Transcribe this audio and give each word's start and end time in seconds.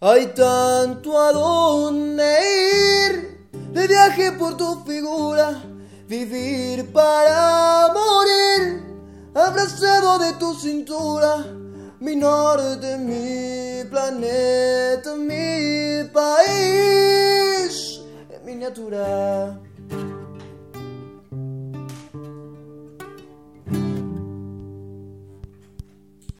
Hay 0.00 0.28
tanto 0.28 1.18
a 1.18 1.32
dónde 1.32 2.22
ir, 3.10 3.48
de 3.72 3.88
viaje 3.88 4.30
por 4.30 4.56
tu 4.56 4.84
figura, 4.84 5.60
vivir 6.06 6.92
para 6.92 7.92
morir, 7.92 8.80
abrazado 9.34 10.20
de 10.20 10.34
tu 10.34 10.54
cintura, 10.54 11.44
mi 11.98 12.14
norte, 12.14 12.96
mi 12.96 13.90
planeta, 13.90 15.16
mi 15.16 16.08
país, 16.12 18.00
en 18.30 18.44
miniatura. 18.44 19.58